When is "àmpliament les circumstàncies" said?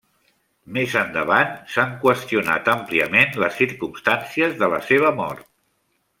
2.73-4.57